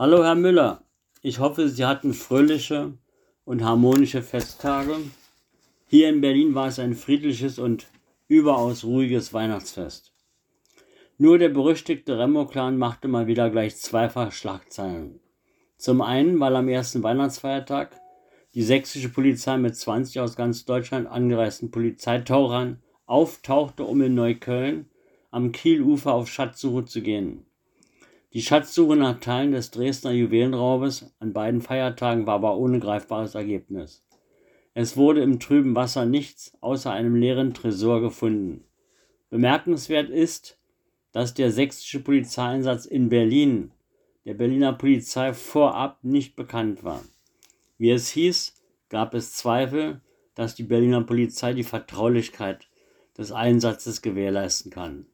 Hallo 0.00 0.22
Herr 0.22 0.36
Müller, 0.36 0.84
ich 1.22 1.40
hoffe, 1.40 1.68
Sie 1.68 1.84
hatten 1.84 2.14
fröhliche 2.14 2.96
und 3.44 3.64
harmonische 3.64 4.22
Festtage. 4.22 4.94
Hier 5.88 6.08
in 6.08 6.20
Berlin 6.20 6.54
war 6.54 6.68
es 6.68 6.78
ein 6.78 6.94
friedliches 6.94 7.58
und 7.58 7.88
überaus 8.28 8.84
ruhiges 8.84 9.32
Weihnachtsfest. 9.32 10.12
Nur 11.16 11.38
der 11.38 11.48
berüchtigte 11.48 12.16
Remo-Clan 12.16 12.78
machte 12.78 13.08
mal 13.08 13.26
wieder 13.26 13.50
gleich 13.50 13.76
zweifach 13.76 14.30
Schlagzeilen. 14.30 15.18
Zum 15.78 16.00
einen, 16.00 16.38
weil 16.38 16.54
am 16.54 16.68
ersten 16.68 17.02
Weihnachtsfeiertag 17.02 18.00
die 18.54 18.62
sächsische 18.62 19.08
Polizei 19.08 19.56
mit 19.56 19.74
20 19.74 20.20
aus 20.20 20.36
ganz 20.36 20.64
Deutschland 20.64 21.08
angereisten 21.08 21.72
Polizeitauchern 21.72 22.84
auftauchte, 23.06 23.82
um 23.82 24.00
in 24.02 24.14
Neukölln 24.14 24.88
am 25.32 25.50
Kielufer 25.50 26.14
auf 26.14 26.28
Schatzsuche 26.28 26.84
zu 26.84 27.02
gehen. 27.02 27.47
Die 28.34 28.42
Schatzsuche 28.42 28.94
nach 28.94 29.20
Teilen 29.20 29.52
des 29.52 29.70
Dresdner 29.70 30.10
Juwelenraubes 30.10 31.14
an 31.18 31.32
beiden 31.32 31.62
Feiertagen 31.62 32.26
war 32.26 32.34
aber 32.34 32.58
ohne 32.58 32.78
greifbares 32.78 33.34
Ergebnis. 33.34 34.04
Es 34.74 34.98
wurde 34.98 35.22
im 35.22 35.40
trüben 35.40 35.74
Wasser 35.74 36.04
nichts 36.04 36.52
außer 36.60 36.92
einem 36.92 37.16
leeren 37.16 37.54
Tresor 37.54 38.02
gefunden. 38.02 38.64
Bemerkenswert 39.30 40.10
ist, 40.10 40.58
dass 41.12 41.32
der 41.32 41.50
sächsische 41.50 42.00
Polizeieinsatz 42.00 42.84
in 42.84 43.08
Berlin 43.08 43.72
der 44.26 44.34
Berliner 44.34 44.74
Polizei 44.74 45.32
vorab 45.32 46.04
nicht 46.04 46.36
bekannt 46.36 46.84
war. 46.84 47.02
Wie 47.78 47.90
es 47.90 48.10
hieß, 48.10 48.62
gab 48.90 49.14
es 49.14 49.32
Zweifel, 49.32 50.02
dass 50.34 50.54
die 50.54 50.64
Berliner 50.64 51.02
Polizei 51.02 51.54
die 51.54 51.64
Vertraulichkeit 51.64 52.68
des 53.16 53.32
Einsatzes 53.32 54.02
gewährleisten 54.02 54.70
kann. 54.70 55.06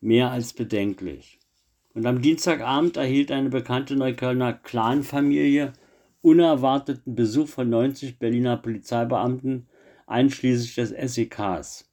Mehr 0.00 0.32
als 0.32 0.52
bedenklich. 0.52 1.37
Und 1.98 2.06
am 2.06 2.22
Dienstagabend 2.22 2.96
erhielt 2.96 3.32
eine 3.32 3.48
bekannte 3.48 3.96
Neuköllner 3.96 4.52
Clanfamilie 4.52 5.72
unerwarteten 6.20 7.16
Besuch 7.16 7.48
von 7.48 7.68
90 7.68 8.20
Berliner 8.20 8.56
Polizeibeamten, 8.56 9.66
einschließlich 10.06 10.76
des 10.76 10.90
SEKs. 10.90 11.90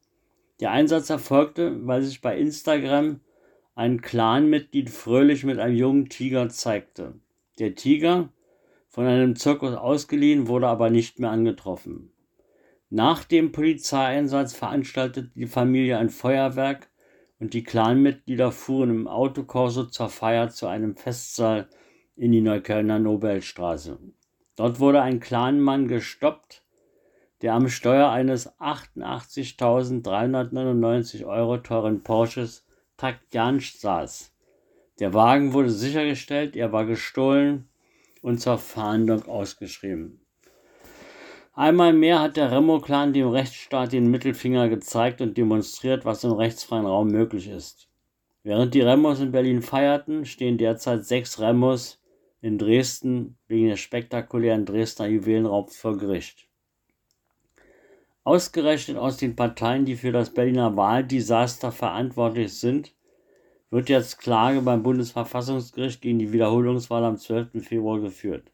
Der 0.59 0.69
Einsatz 0.69 1.09
erfolgte, 1.09 1.87
weil 1.87 2.03
sich 2.03 2.21
bei 2.21 2.37
Instagram 2.37 3.21
ein 3.73 3.99
Clanmitglied 3.99 4.91
fröhlich 4.91 5.43
mit 5.43 5.57
einem 5.57 5.75
jungen 5.75 6.07
Tiger 6.07 6.49
zeigte. 6.49 7.15
Der 7.57 7.73
Tiger, 7.73 8.29
von 8.89 9.07
einem 9.07 9.35
Zirkus 9.35 9.73
ausgeliehen, 9.73 10.47
wurde 10.47 10.67
aber 10.67 10.91
nicht 10.91 11.17
mehr 11.17 11.31
angetroffen. 11.31 12.11
Nach 12.91 13.23
dem 13.23 13.51
Polizeieinsatz 13.51 14.53
veranstaltete 14.53 15.31
die 15.33 15.47
Familie 15.47 15.97
ein 15.97 16.11
Feuerwerk 16.11 16.91
und 17.39 17.53
die 17.53 17.63
Clanmitglieder 17.63 18.51
fuhren 18.51 18.89
im 18.89 19.07
Autokorso 19.07 19.85
zur 19.85 20.09
Feier 20.09 20.49
zu 20.49 20.67
einem 20.67 20.95
Festsaal 20.95 21.69
in 22.15 22.31
die 22.31 22.41
Neuköllner 22.41 22.97
Nobelstraße. 22.99 23.99
Dort 24.55 24.79
wurde 24.79 25.01
ein 25.01 25.19
Clanmann 25.19 25.87
gestoppt, 25.87 26.63
der 27.41 27.53
am 27.53 27.67
Steuer 27.67 28.09
eines 28.09 28.57
88.399 28.59 31.25
Euro 31.25 31.57
teuren 31.57 32.03
Porsches 32.03 32.65
Takjansch 32.97 33.73
saß. 33.73 34.31
Der 34.99 35.13
Wagen 35.13 35.51
wurde 35.51 35.69
sichergestellt, 35.69 36.55
er 36.55 36.71
war 36.71 36.85
gestohlen 36.85 37.67
und 38.21 38.39
zur 38.39 38.57
Fahndung 38.57 39.27
ausgeschrieben. 39.27 40.24
Einmal 41.57 41.93
mehr 41.93 42.19
hat 42.19 42.35
der 42.35 42.51
Remo-Clan 42.51 43.13
dem 43.13 43.29
Rechtsstaat 43.29 43.93
den 43.93 44.11
Mittelfinger 44.11 44.67
gezeigt 44.67 45.21
und 45.21 45.37
demonstriert, 45.37 46.03
was 46.03 46.25
im 46.25 46.33
rechtsfreien 46.33 46.85
Raum 46.85 47.07
möglich 47.07 47.47
ist. 47.47 47.87
Während 48.43 48.73
die 48.73 48.81
Remos 48.81 49.21
in 49.21 49.31
Berlin 49.31 49.61
feierten, 49.61 50.25
stehen 50.25 50.57
derzeit 50.57 51.05
sechs 51.05 51.39
Remos 51.39 52.01
in 52.41 52.57
Dresden 52.57 53.37
wegen 53.47 53.69
des 53.69 53.79
spektakulären 53.79 54.65
Dresdner 54.65 55.07
Juwelenraubs 55.07 55.77
vor 55.77 55.97
Gericht. 55.97 56.49
Ausgerechnet 58.25 58.97
aus 58.97 59.15
den 59.15 59.37
Parteien, 59.37 59.85
die 59.85 59.95
für 59.95 60.11
das 60.11 60.33
Berliner 60.33 60.75
Wahldesaster 60.75 61.71
verantwortlich 61.71 62.53
sind, 62.53 62.93
wird 63.69 63.87
jetzt 63.87 64.19
Klage 64.19 64.61
beim 64.61 64.83
Bundesverfassungsgericht 64.83 66.01
gegen 66.01 66.19
die 66.19 66.33
Wiederholungswahl 66.33 67.05
am 67.05 67.17
12. 67.17 67.65
Februar 67.65 68.01
geführt. 68.01 68.51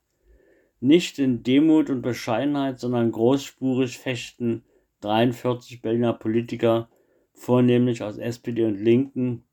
Nicht 0.81 1.19
in 1.19 1.43
Demut 1.43 1.89
und 1.89 2.01
Bescheidenheit, 2.01 2.79
sondern 2.79 3.11
großspurig 3.11 3.99
fechten 3.99 4.63
43 5.01 5.81
Berliner 5.81 6.13
Politiker, 6.13 6.89
vornehmlich 7.33 8.03
aus 8.03 8.17
SPD 8.17 8.65
und 8.65 8.83
Linken, 8.83 9.43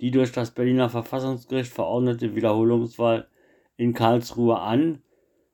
die 0.00 0.10
durch 0.10 0.32
das 0.32 0.50
Berliner 0.50 0.90
Verfassungsgericht 0.90 1.72
verordnete 1.72 2.36
Wiederholungswahl 2.36 3.26
in 3.78 3.94
Karlsruhe 3.94 4.58
an 4.58 5.02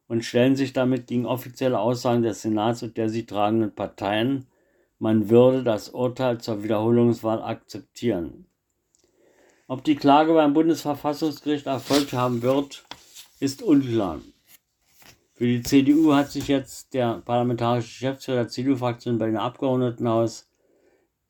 und 0.08 0.24
stellen 0.24 0.56
sich 0.56 0.72
damit 0.72 1.06
gegen 1.06 1.26
offizielle 1.26 1.78
Aussagen 1.78 2.22
des 2.22 2.42
Senats 2.42 2.82
und 2.82 2.96
der 2.96 3.08
sie 3.08 3.24
tragenden 3.24 3.74
Parteien, 3.74 4.46
man 4.98 5.30
würde 5.30 5.62
das 5.62 5.88
Urteil 5.88 6.38
zur 6.38 6.62
Wiederholungswahl 6.62 7.42
akzeptieren. 7.42 8.46
Ob 9.68 9.84
die 9.84 9.96
Klage 9.96 10.34
beim 10.34 10.52
Bundesverfassungsgericht 10.52 11.66
Erfolg 11.66 12.12
haben 12.12 12.42
wird, 12.42 12.84
ist 13.40 13.62
unklar. 13.62 14.20
Für 15.42 15.48
die 15.48 15.62
CDU 15.64 16.14
hat 16.14 16.30
sich 16.30 16.46
jetzt 16.46 16.94
der 16.94 17.20
parlamentarische 17.24 17.88
Geschäftsführer 17.88 18.36
der 18.42 18.48
CDU-Fraktion 18.48 19.18
bei 19.18 19.26
den 19.26 19.36
Abgeordnetenhaus 19.36 20.48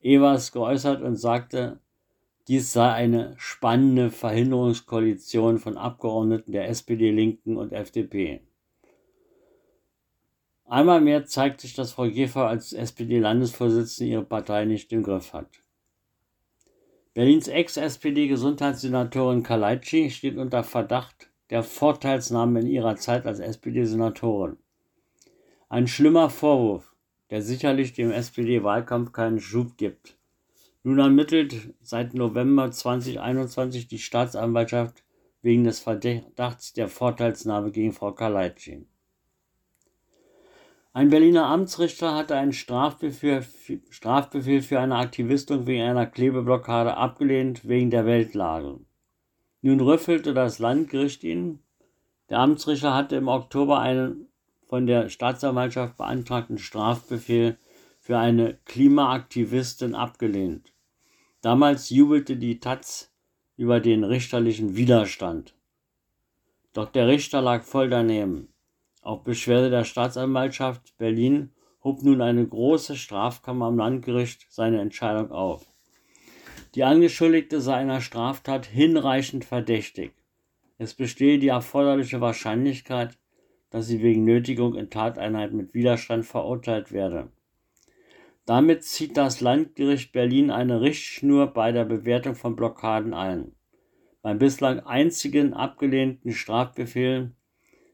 Evers 0.03 0.51
geäußert 0.51 1.01
und 1.01 1.15
sagte, 1.15 1.79
dies 2.47 2.71
sei 2.71 2.91
eine 2.91 3.33
spannende 3.39 4.11
Verhinderungskoalition 4.11 5.57
von 5.57 5.79
Abgeordneten 5.79 6.51
der 6.51 6.69
SPD, 6.69 7.09
Linken 7.09 7.57
und 7.57 7.73
FDP. 7.73 8.41
Einmal 10.65 11.01
mehr 11.01 11.25
zeigt 11.25 11.61
sich, 11.61 11.73
dass 11.73 11.93
Frau 11.93 12.07
Geffer 12.07 12.47
als 12.47 12.71
SPD-Landesvorsitzende 12.71 14.11
ihre 14.11 14.23
Partei 14.23 14.65
nicht 14.65 14.93
im 14.93 15.01
Griff 15.01 15.33
hat. 15.33 15.49
Berlins 17.15 17.47
Ex-SPD-Gesundheitssenatorin 17.47 19.41
Kalaitschi 19.41 20.11
steht 20.11 20.37
unter 20.37 20.63
Verdacht, 20.63 21.32
der 21.53 21.61
Vorteilsnahme 21.61 22.61
in 22.61 22.65
ihrer 22.65 22.95
Zeit 22.95 23.27
als 23.27 23.37
SPD-Senatorin. 23.37 24.57
Ein 25.69 25.85
schlimmer 25.85 26.31
Vorwurf, 26.31 26.95
der 27.29 27.43
sicherlich 27.43 27.93
dem 27.93 28.09
SPD-Wahlkampf 28.09 29.11
keinen 29.11 29.39
Schub 29.39 29.77
gibt. 29.77 30.17
Nun 30.81 30.97
ermittelt 30.97 31.75
seit 31.79 32.15
November 32.15 32.71
2021 32.71 33.87
die 33.87 33.99
Staatsanwaltschaft 33.99 35.03
wegen 35.43 35.63
des 35.63 35.79
Verdachts 35.79 36.73
der 36.73 36.87
Vorteilsnahme 36.87 37.69
gegen 37.69 37.91
Frau 37.91 38.13
Kaleitschin. 38.13 38.87
Ein 40.91 41.09
Berliner 41.11 41.45
Amtsrichter 41.45 42.15
hatte 42.15 42.35
einen 42.35 42.53
Strafbefehl, 42.53 43.45
Strafbefehl 43.91 44.63
für 44.63 44.79
eine 44.79 44.95
Aktivistin 44.95 45.67
wegen 45.67 45.83
einer 45.83 46.07
Klebeblockade 46.07 46.97
abgelehnt 46.97 47.67
wegen 47.67 47.91
der 47.91 48.07
Weltlage. 48.07 48.79
Nun 49.65 49.79
rüffelte 49.79 50.33
das 50.33 50.59
Landgericht 50.59 51.23
ihn. 51.23 51.59
Der 52.29 52.39
Amtsrichter 52.39 52.93
hatte 52.93 53.15
im 53.15 53.29
Oktober 53.29 53.79
einen 53.79 54.27
von 54.67 54.87
der 54.87 55.07
Staatsanwaltschaft 55.07 55.95
beantragten 55.95 56.57
Strafbefehl 56.57 57.57
für 58.01 58.17
eine 58.17 58.59
Klimaaktivistin 58.65 59.95
abgelehnt. 59.95 60.73
Damals 61.39 61.89
jubelte 61.89 62.35
die 62.35 62.59
Taz 62.59 63.13
über 63.55 63.79
den 63.79 64.03
richterlichen 64.03 64.75
Widerstand. 64.75 65.55
Doch 66.73 66.89
der 66.89 67.07
Richter 67.07 67.41
lag 67.41 67.63
voll 67.63 67.89
daneben. 67.89 68.49
Auf 69.01 69.23
Beschwerde 69.23 69.69
der 69.69 69.85
Staatsanwaltschaft 69.85 70.97
Berlin 70.97 71.51
hob 71.85 72.03
nun 72.03 72.21
eine 72.21 72.45
große 72.45 72.97
Strafkammer 72.97 73.67
am 73.67 73.77
Landgericht 73.77 74.45
seine 74.49 74.81
Entscheidung 74.81 75.31
auf. 75.31 75.72
Die 76.75 76.83
Angeschuldigte 76.83 77.61
sei 77.61 77.75
einer 77.75 78.01
Straftat 78.01 78.65
hinreichend 78.65 79.45
verdächtig. 79.45 80.11
Es 80.79 80.95
bestehe 80.95 81.37
die 81.37 81.49
erforderliche 81.49 82.19
Wahrscheinlichkeit, 82.19 83.17
dass 83.69 83.85
sie 83.85 84.01
wegen 84.01 84.23
Nötigung 84.23 84.75
in 84.75 84.89
Tateinheit 84.89 85.53
mit 85.53 85.75
Widerstand 85.75 86.25
verurteilt 86.25 86.91
werde. 86.91 87.29
Damit 88.45 88.83
zieht 88.83 89.17
das 89.17 89.39
Landgericht 89.39 90.13
Berlin 90.13 90.49
eine 90.49 90.81
Richtschnur 90.81 91.47
bei 91.47 91.71
der 91.71 91.85
Bewertung 91.85 92.35
von 92.35 92.55
Blockaden 92.55 93.13
ein. 93.13 93.53
Beim 94.23 94.39
bislang 94.39 94.79
einzigen 94.79 95.53
abgelehnten 95.53 96.31
Strafbefehl 96.31 97.31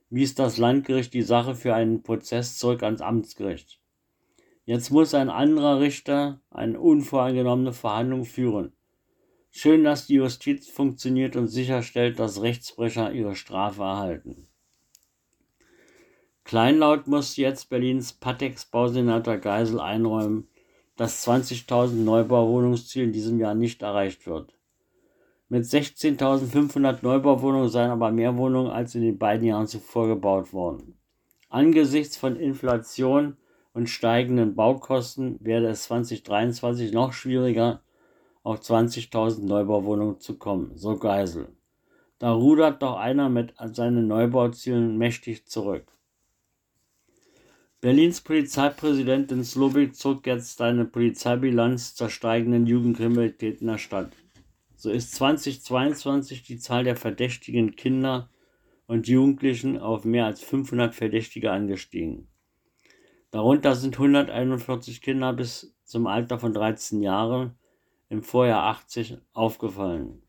wies 0.09 0.35
das 0.35 0.57
Landgericht 0.57 1.13
die 1.13 1.21
Sache 1.21 1.53
für 1.53 1.75
einen 1.75 2.01
Prozess 2.01 2.57
zurück 2.57 2.81
ans 2.83 3.01
Amtsgericht. 3.01 3.78
Jetzt 4.69 4.91
muss 4.91 5.15
ein 5.15 5.31
anderer 5.31 5.79
Richter 5.79 6.41
eine 6.51 6.79
unvoreingenommene 6.79 7.73
Verhandlung 7.73 8.23
führen. 8.23 8.71
Schön, 9.49 9.83
dass 9.83 10.05
die 10.05 10.13
Justiz 10.13 10.69
funktioniert 10.69 11.35
und 11.35 11.47
sicherstellt, 11.47 12.19
dass 12.19 12.43
Rechtsbrecher 12.43 13.11
ihre 13.11 13.35
Strafe 13.35 13.81
erhalten. 13.81 14.47
Kleinlaut 16.43 17.07
muss 17.07 17.35
jetzt 17.35 17.71
Berlins 17.71 18.13
Patex-Bausenator 18.13 19.37
Geisel 19.37 19.79
einräumen, 19.79 20.47
dass 20.95 21.27
20.000 21.27 22.03
Neubauwohnungsziel 22.03 23.05
in 23.05 23.11
diesem 23.11 23.39
Jahr 23.39 23.55
nicht 23.55 23.81
erreicht 23.81 24.27
wird. 24.27 24.53
Mit 25.47 25.63
16.500 25.63 26.99
Neubauwohnungen 27.01 27.69
seien 27.69 27.89
aber 27.89 28.11
mehr 28.11 28.37
Wohnungen 28.37 28.69
als 28.69 28.93
in 28.93 29.01
den 29.01 29.17
beiden 29.17 29.47
Jahren 29.47 29.65
zuvor 29.65 30.07
gebaut 30.07 30.53
worden. 30.53 30.99
Angesichts 31.49 32.17
von 32.17 32.35
Inflation 32.35 33.35
und 33.73 33.89
steigenden 33.89 34.55
Baukosten 34.55 35.37
werde 35.41 35.67
es 35.67 35.83
2023 35.83 36.91
noch 36.91 37.13
schwieriger, 37.13 37.81
auf 38.43 38.61
20.000 38.61 39.45
Neubauwohnungen 39.45 40.19
zu 40.19 40.37
kommen, 40.37 40.71
so 40.75 40.97
Geisel. 40.97 41.49
Da 42.17 42.31
rudert 42.31 42.81
doch 42.81 42.97
einer 42.97 43.29
mit 43.29 43.53
seinen 43.73 44.07
Neubauzielen 44.07 44.97
mächtig 44.97 45.45
zurück. 45.45 45.91
Berlins 47.81 48.19
Polizeipräsidentin 48.19 49.45
Slobik 49.45 49.95
zog 49.95 50.27
jetzt 50.27 50.57
seine 50.57 50.83
Polizeibilanz 50.83 51.95
zur 51.95 52.09
steigenden 52.09 52.67
Jugendkriminalität 52.67 53.61
in 53.61 53.67
der 53.67 53.77
Stadt. 53.77 54.11
So 54.75 54.91
ist 54.91 55.15
2022 55.15 56.43
die 56.43 56.57
Zahl 56.57 56.83
der 56.83 56.97
verdächtigen 56.97 57.77
Kinder 57.77 58.29
und 58.85 59.07
Jugendlichen 59.07 59.77
auf 59.77 60.03
mehr 60.03 60.25
als 60.25 60.41
500 60.41 60.93
Verdächtige 60.93 61.51
angestiegen. 61.51 62.27
Darunter 63.31 63.75
sind 63.75 63.95
141 63.95 65.01
Kinder 65.01 65.33
bis 65.33 65.75
zum 65.83 66.07
Alter 66.07 66.39
von 66.39 66.53
13 66.53 67.01
Jahren, 67.01 67.55
im 68.09 68.23
Vorjahr 68.23 68.63
80 68.63 69.17
aufgefallen. 69.33 70.23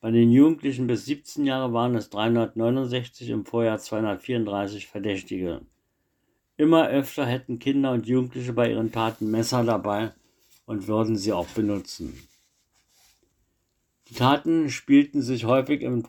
Bei 0.00 0.10
den 0.10 0.30
Jugendlichen 0.30 0.86
bis 0.86 1.04
17 1.06 1.44
Jahre 1.44 1.72
waren 1.72 1.96
es 1.96 2.08
369, 2.10 3.30
im 3.30 3.44
Vorjahr 3.44 3.78
234 3.78 4.86
Verdächtige. 4.86 5.62
Immer 6.56 6.88
öfter 6.88 7.26
hätten 7.26 7.58
Kinder 7.58 7.92
und 7.92 8.06
Jugendliche 8.06 8.52
bei 8.52 8.70
ihren 8.70 8.92
Taten 8.92 9.30
Messer 9.30 9.64
dabei 9.64 10.12
und 10.66 10.86
würden 10.86 11.16
sie 11.16 11.32
auch 11.32 11.48
benutzen. 11.48 12.16
Die 14.08 14.14
Taten 14.14 14.70
spielten 14.70 15.22
sich 15.22 15.44
häufig 15.44 15.82
im 15.82 16.04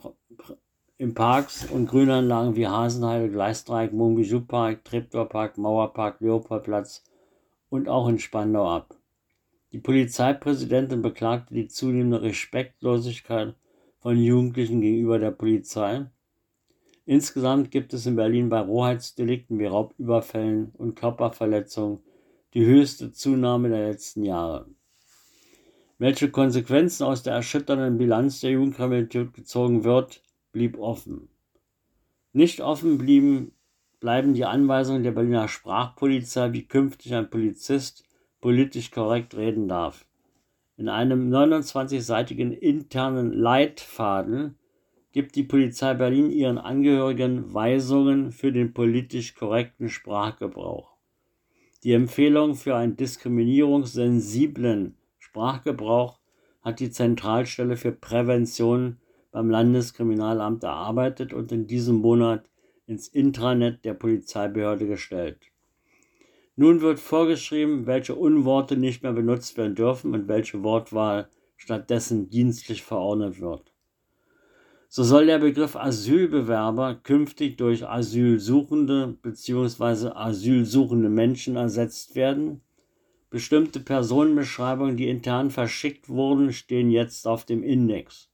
in 1.02 1.14
Parks 1.14 1.68
und 1.68 1.86
Grünanlagen 1.86 2.54
wie 2.54 2.68
Hasenheide, 2.68 3.28
Gleisdreieck, 3.28 3.92
Monbijou-Park, 3.92 4.84
Treptower-Park, 4.84 5.58
Mauerpark, 5.58 6.20
Leopoldplatz 6.20 7.02
und 7.70 7.88
auch 7.88 8.06
in 8.06 8.20
Spandau 8.20 8.70
ab. 8.70 8.94
Die 9.72 9.80
Polizeipräsidentin 9.80 11.02
beklagte 11.02 11.54
die 11.54 11.66
zunehmende 11.66 12.22
Respektlosigkeit 12.22 13.56
von 13.98 14.16
Jugendlichen 14.16 14.80
gegenüber 14.80 15.18
der 15.18 15.32
Polizei. 15.32 16.06
Insgesamt 17.04 17.72
gibt 17.72 17.92
es 17.94 18.06
in 18.06 18.14
Berlin 18.14 18.48
bei 18.48 18.60
Rohheitsdelikten 18.60 19.58
wie 19.58 19.66
Raubüberfällen 19.66 20.70
und 20.78 20.94
Körperverletzungen 20.94 21.98
die 22.54 22.64
höchste 22.64 23.10
Zunahme 23.10 23.70
der 23.70 23.88
letzten 23.88 24.22
Jahre. 24.24 24.66
Welche 25.98 26.30
Konsequenzen 26.30 27.02
aus 27.02 27.24
der 27.24 27.34
erschütternden 27.34 27.98
Bilanz 27.98 28.38
der 28.38 28.52
Jugendkriminalität 28.52 29.34
gezogen 29.34 29.82
wird, 29.82 30.22
blieb 30.52 30.78
offen. 30.78 31.28
Nicht 32.32 32.60
offen 32.60 32.98
blieben, 32.98 33.52
bleiben 34.00 34.34
die 34.34 34.44
Anweisungen 34.44 35.02
der 35.02 35.12
Berliner 35.12 35.48
Sprachpolizei, 35.48 36.52
wie 36.52 36.66
künftig 36.66 37.14
ein 37.14 37.30
Polizist 37.30 38.04
politisch 38.40 38.90
korrekt 38.90 39.36
reden 39.36 39.68
darf. 39.68 40.04
In 40.76 40.88
einem 40.88 41.32
29-seitigen 41.32 42.52
internen 42.52 43.32
Leitfaden 43.32 44.56
gibt 45.12 45.36
die 45.36 45.44
Polizei 45.44 45.94
Berlin 45.94 46.30
ihren 46.30 46.58
Angehörigen 46.58 47.52
Weisungen 47.52 48.32
für 48.32 48.50
den 48.50 48.72
politisch 48.72 49.34
korrekten 49.34 49.88
Sprachgebrauch. 49.88 50.96
Die 51.84 51.92
Empfehlung 51.92 52.54
für 52.54 52.76
einen 52.76 52.96
diskriminierungssensiblen 52.96 54.96
Sprachgebrauch 55.18 56.18
hat 56.62 56.80
die 56.80 56.90
Zentralstelle 56.90 57.76
für 57.76 57.92
Prävention 57.92 58.98
beim 59.32 59.50
Landeskriminalamt 59.50 60.62
erarbeitet 60.62 61.32
und 61.32 61.50
in 61.50 61.66
diesem 61.66 61.96
Monat 61.96 62.48
ins 62.86 63.08
Intranet 63.08 63.84
der 63.84 63.94
Polizeibehörde 63.94 64.86
gestellt. 64.86 65.38
Nun 66.54 66.82
wird 66.82 67.00
vorgeschrieben, 67.00 67.86
welche 67.86 68.14
Unworte 68.14 68.76
nicht 68.76 69.02
mehr 69.02 69.14
benutzt 69.14 69.56
werden 69.56 69.74
dürfen 69.74 70.14
und 70.14 70.28
welche 70.28 70.62
Wortwahl 70.62 71.28
stattdessen 71.56 72.28
dienstlich 72.28 72.82
verordnet 72.82 73.40
wird. 73.40 73.72
So 74.88 75.02
soll 75.02 75.24
der 75.24 75.38
Begriff 75.38 75.74
Asylbewerber 75.74 76.96
künftig 77.02 77.56
durch 77.56 77.88
Asylsuchende 77.88 79.16
bzw. 79.22 80.08
asylsuchende 80.08 81.08
Menschen 81.08 81.56
ersetzt 81.56 82.14
werden. 82.14 82.60
Bestimmte 83.30 83.80
Personenbeschreibungen, 83.80 84.98
die 84.98 85.08
intern 85.08 85.50
verschickt 85.50 86.10
wurden, 86.10 86.52
stehen 86.52 86.90
jetzt 86.90 87.26
auf 87.26 87.46
dem 87.46 87.62
Index 87.62 88.31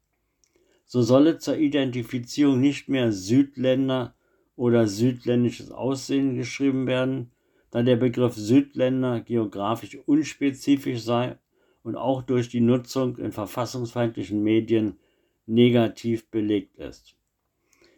so 0.88 1.02
solle 1.02 1.38
zur 1.38 1.58
Identifizierung 1.58 2.61
nicht 2.61 2.88
mehr 2.88 3.12
Südländer 3.12 4.14
oder 4.56 4.88
südländisches 4.88 5.70
Aussehen 5.70 6.35
geschrieben 6.35 6.87
werden, 6.87 7.31
da 7.70 7.82
der 7.82 7.96
Begriff 7.96 8.35
Südländer 8.35 9.20
geografisch 9.20 9.99
unspezifisch 10.06 11.02
sei 11.02 11.38
und 11.82 11.94
auch 11.94 12.23
durch 12.23 12.49
die 12.49 12.62
Nutzung 12.62 13.19
in 13.19 13.32
verfassungsfeindlichen 13.32 14.43
Medien 14.43 14.99
negativ 15.46 16.31
belegt 16.31 16.76
ist. 16.76 17.14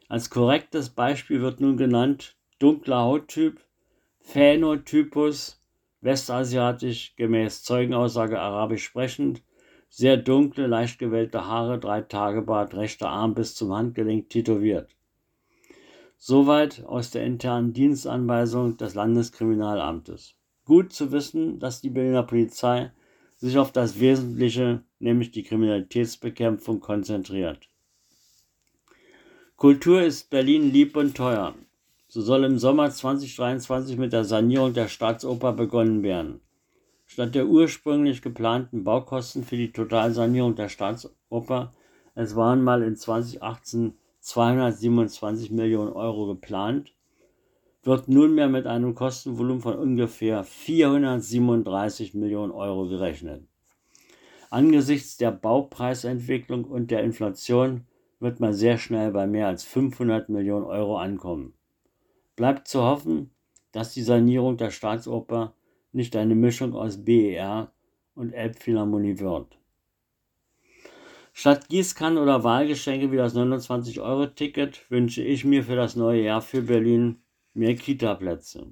Als 0.08 0.28
korrektes 0.28 0.90
Beispiel 0.90 1.40
wird 1.40 1.60
nun 1.60 1.76
genannt 1.76 2.36
dunkler 2.58 3.02
Hauttyp, 3.02 3.60
Phänotypus, 4.19 5.62
westasiatisch 6.00 7.14
gemäß 7.14 7.62
Zeugenaussage 7.62 8.40
arabisch 8.40 8.84
sprechend, 8.84 9.43
sehr 9.90 10.16
dunkle, 10.16 10.69
leicht 10.69 10.98
gewellte 10.98 11.46
Haare, 11.46 11.78
drei 11.78 12.00
Tage 12.00 12.42
Bart, 12.42 12.75
rechter 12.75 13.10
Arm 13.10 13.34
bis 13.34 13.54
zum 13.54 13.75
Handgelenk 13.75 14.31
tätowiert. 14.31 14.96
Soweit 16.16 16.84
aus 16.84 17.10
der 17.10 17.25
internen 17.25 17.72
Dienstanweisung 17.72 18.76
des 18.76 18.94
Landeskriminalamtes. 18.94 20.34
Gut 20.64 20.92
zu 20.92 21.10
wissen, 21.12 21.58
dass 21.58 21.81
die 21.81 21.90
Berliner 21.90 22.22
Polizei 22.22 22.92
sich 23.37 23.58
auf 23.58 23.72
das 23.72 23.98
Wesentliche, 23.98 24.84
nämlich 25.00 25.32
die 25.32 25.42
Kriminalitätsbekämpfung, 25.42 26.81
konzentriert. 26.81 27.69
Kultur 29.56 30.02
ist 30.02 30.31
Berlin 30.31 30.70
lieb 30.70 30.96
und 30.96 31.16
teuer. 31.16 31.54
So 32.06 32.20
soll 32.20 32.44
im 32.44 32.58
Sommer 32.58 32.90
2023 32.90 33.96
mit 33.96 34.12
der 34.12 34.24
Sanierung 34.24 34.72
der 34.72 34.88
Staatsoper 34.88 35.53
begonnen 35.53 36.03
werden. 36.03 36.41
Statt 37.12 37.34
der 37.34 37.48
ursprünglich 37.48 38.22
geplanten 38.22 38.84
Baukosten 38.84 39.43
für 39.43 39.56
die 39.56 39.72
Totalsanierung 39.72 40.55
der 40.55 40.69
Staatsoper, 40.69 41.72
es 42.14 42.36
waren 42.36 42.62
mal 42.62 42.84
in 42.84 42.94
2018 42.94 43.98
227 44.20 45.50
Millionen 45.50 45.93
Euro 45.93 46.29
geplant, 46.29 46.94
wird 47.82 48.06
nunmehr 48.06 48.48
mit 48.48 48.69
einem 48.69 48.94
Kostenvolumen 48.94 49.60
von 49.60 49.74
ungefähr 49.74 50.44
437 50.44 52.14
Millionen 52.14 52.52
Euro 52.52 52.86
gerechnet. 52.86 53.43
Angesichts 54.48 55.17
der 55.17 55.32
Baupreisentwicklung 55.32 56.64
und 56.64 56.93
der 56.93 57.02
Inflation 57.02 57.88
wird 58.20 58.38
man 58.38 58.55
sehr 58.55 58.79
schnell 58.79 59.10
bei 59.10 59.26
mehr 59.26 59.48
als 59.48 59.64
500 59.64 60.29
Millionen 60.29 60.64
Euro 60.64 60.96
ankommen. 60.96 61.55
Bleibt 62.36 62.69
zu 62.69 62.84
hoffen, 62.84 63.32
dass 63.72 63.94
die 63.94 64.02
Sanierung 64.02 64.58
der 64.58 64.70
Staatsoper 64.70 65.55
nicht 65.93 66.17
eine 66.17 66.35
Mischung 66.35 66.75
aus 66.75 67.05
BER 67.05 67.73
und 68.15 68.32
Elbphilharmonie 68.32 69.19
wird. 69.19 69.59
Statt 71.32 71.69
Gießkannen 71.69 72.19
oder 72.19 72.44
Wahlgeschenke 72.44 73.13
wie 73.13 73.17
das 73.17 73.35
29-Euro-Ticket 73.35 74.91
wünsche 74.91 75.23
ich 75.23 75.44
mir 75.44 75.65
für 75.65 75.77
das 75.77 75.97
neue 75.97 76.23
Jahr 76.23 76.43
für 76.43 76.63
Berlin 76.63 77.23
mehr 77.55 77.77
Kita-Plätze. 77.77 78.67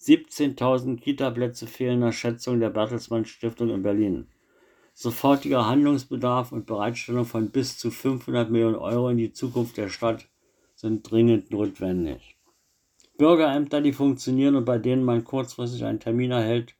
17.000 0.00 0.98
Kita-Plätze 0.98 1.66
fehlen 1.66 2.00
nach 2.00 2.12
Schätzung 2.12 2.58
der 2.58 2.70
Bertelsmann 2.70 3.26
Stiftung 3.26 3.68
in 3.68 3.82
Berlin. 3.82 4.28
Sofortiger 4.94 5.66
Handlungsbedarf 5.66 6.52
und 6.52 6.66
Bereitstellung 6.66 7.26
von 7.26 7.50
bis 7.50 7.76
zu 7.76 7.90
500 7.90 8.50
Millionen 8.50 8.76
Euro 8.76 9.10
in 9.10 9.18
die 9.18 9.32
Zukunft 9.32 9.76
der 9.76 9.88
Stadt 9.88 10.26
sind 10.74 11.10
dringend 11.10 11.50
notwendig. 11.50 12.39
Bürgerämter, 13.20 13.82
die 13.82 13.92
funktionieren 13.92 14.56
und 14.56 14.64
bei 14.64 14.78
denen 14.78 15.04
man 15.04 15.24
kurzfristig 15.24 15.84
einen 15.84 16.00
Termin 16.00 16.30
erhält 16.30 16.74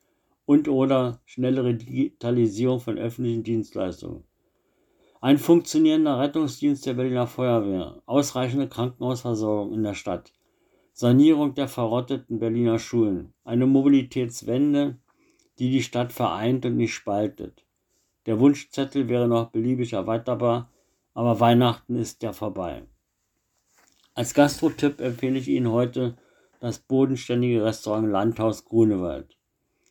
und 0.46 0.68
oder 0.68 1.20
schnellere 1.26 1.74
Digitalisierung 1.74 2.80
von 2.80 2.96
öffentlichen 2.96 3.42
Dienstleistungen. 3.42 4.24
Ein 5.20 5.36
funktionierender 5.36 6.18
Rettungsdienst 6.18 6.86
der 6.86 6.94
Berliner 6.94 7.26
Feuerwehr, 7.26 8.00
ausreichende 8.06 8.68
Krankenhausversorgung 8.68 9.74
in 9.74 9.82
der 9.82 9.92
Stadt, 9.92 10.32
Sanierung 10.94 11.54
der 11.54 11.68
verrotteten 11.68 12.38
Berliner 12.38 12.78
Schulen, 12.78 13.34
eine 13.44 13.66
Mobilitätswende, 13.66 14.96
die 15.58 15.70
die 15.70 15.82
Stadt 15.82 16.10
vereint 16.10 16.64
und 16.64 16.78
nicht 16.78 16.94
spaltet. 16.94 17.66
Der 18.24 18.40
Wunschzettel 18.40 19.10
wäre 19.10 19.28
noch 19.28 19.50
beliebig 19.50 19.92
erweiterbar, 19.92 20.70
aber 21.12 21.38
Weihnachten 21.38 21.96
ist 21.96 22.22
ja 22.22 22.32
vorbei. 22.32 22.84
Als 24.14 24.32
Gastro-Tipp 24.32 25.02
empfehle 25.02 25.38
ich 25.38 25.48
Ihnen 25.48 25.70
heute 25.70 26.16
das 26.60 26.78
bodenständige 26.78 27.64
Restaurant 27.64 28.10
Landhaus 28.10 28.64
Grunewald. 28.64 29.36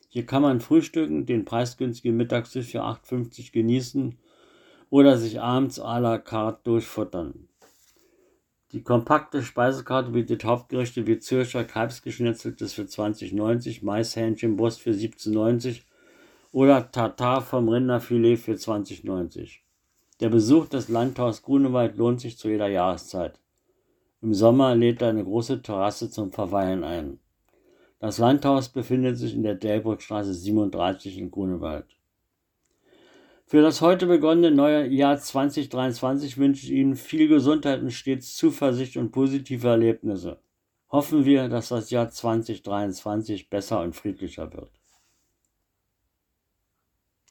Hier 0.07 0.25
kann 0.25 0.43
man 0.43 0.61
frühstücken, 0.61 1.25
den 1.25 1.45
preisgünstigen 1.45 2.15
Mittagstisch 2.15 2.67
für 2.71 2.81
8,50 2.81 3.51
genießen 3.51 4.17
oder 4.89 5.17
sich 5.17 5.41
abends 5.41 5.79
à 5.79 5.99
la 5.99 6.17
carte 6.17 6.61
durchfuttern. 6.63 7.47
Die 8.71 8.83
kompakte 8.83 9.41
Speisekarte 9.41 10.11
bietet 10.11 10.45
Hauptgerichte 10.45 11.07
wie 11.07 11.17
Zürcher 11.17 11.63
Kalbsgeschnitzeltes 11.63 12.73
für 12.73 12.83
20,90, 12.83 13.83
Maishähnchenbrust 13.83 14.79
für 14.79 14.91
17,90 14.91 15.81
oder 16.51 16.91
Tartar 16.91 17.41
vom 17.41 17.67
Rinderfilet 17.67 18.37
für 18.37 18.53
20,90. 18.53 19.59
Der 20.19 20.29
Besuch 20.29 20.67
des 20.67 20.89
Landhaus 20.89 21.41
Grunewald 21.41 21.97
lohnt 21.97 22.21
sich 22.21 22.37
zu 22.37 22.47
jeder 22.49 22.67
Jahreszeit. 22.67 23.39
Im 24.21 24.33
Sommer 24.33 24.75
lädt 24.75 25.01
er 25.01 25.09
eine 25.09 25.23
große 25.23 25.61
Terrasse 25.61 26.09
zum 26.09 26.33
Verweilen 26.33 26.83
ein. 26.83 27.19
Das 27.99 28.17
Landhaus 28.17 28.67
befindet 28.67 29.17
sich 29.17 29.33
in 29.33 29.43
der 29.43 29.55
Delbrückstraße 29.55 30.33
37 30.33 31.17
in 31.17 31.31
Grunewald. 31.31 31.85
Für 33.45 33.61
das 33.61 33.81
heute 33.81 34.05
begonnene 34.07 34.51
neue 34.51 34.87
Jahr 34.87 35.17
2023 35.17 36.37
wünsche 36.37 36.65
ich 36.65 36.71
Ihnen 36.73 36.95
viel 36.95 37.27
Gesundheit 37.27 37.81
und 37.81 37.91
stets 37.91 38.35
Zuversicht 38.35 38.97
und 38.97 39.11
positive 39.11 39.67
Erlebnisse. 39.67 40.39
Hoffen 40.91 41.25
wir, 41.25 41.47
dass 41.47 41.69
das 41.69 41.89
Jahr 41.89 42.09
2023 42.09 43.49
besser 43.49 43.81
und 43.81 43.95
friedlicher 43.95 44.53
wird. 44.53 44.78